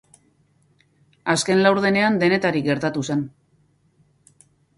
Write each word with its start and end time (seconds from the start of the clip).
Azken 1.33 1.61
laurdenean 1.65 2.17
denetarik 2.25 2.67
gertatu 2.71 3.05
zen. 3.11 3.23